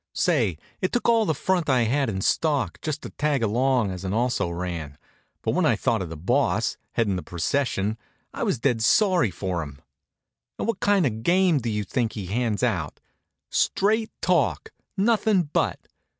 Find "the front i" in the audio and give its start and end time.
1.27-1.81